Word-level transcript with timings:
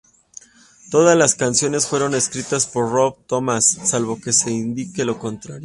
Todas 0.89 1.15
las 1.15 1.35
canciones 1.35 1.85
fueron 1.85 2.15
escritas 2.15 2.65
por 2.65 2.89
Rob 2.91 3.17
Thomas, 3.27 3.77
salvo 3.83 4.19
que 4.19 4.33
se 4.33 4.49
indique 4.49 5.05
lo 5.05 5.19
contrario. 5.19 5.59